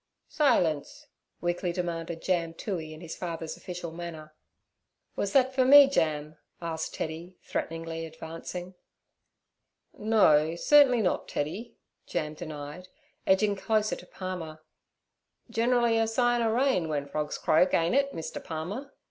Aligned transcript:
'Silence' 0.27 1.05
weakly 1.41 1.71
demanded 1.71 2.23
Jam 2.23 2.55
Toohey 2.55 2.91
in 2.91 3.01
his 3.01 3.15
father's 3.15 3.55
official 3.55 3.91
manner. 3.91 4.33
'Was 5.15 5.31
that 5.33 5.53
fur 5.53 5.63
me, 5.63 5.85
Jam?' 5.87 6.39
asked 6.59 6.95
Teddy, 6.95 7.37
threateningly 7.43 8.07
advancing. 8.07 8.73
'No, 9.93 10.55
certainly 10.55 11.03
not, 11.03 11.27
Teddy' 11.27 11.75
Jam 12.07 12.33
denied, 12.33 12.87
edging 13.27 13.55
closer 13.55 13.95
to 13.95 14.07
Palmer. 14.07 14.63
'Generally 15.51 15.99
a 15.99 16.07
sign 16.07 16.41
er 16.41 16.51
rain 16.51 16.85
w'en 16.85 17.07
frogs 17.07 17.37
croaks, 17.37 17.75
ain't 17.75 17.93
it, 17.93 18.11
Mr. 18.11 18.43
Palmer?' 18.43 18.91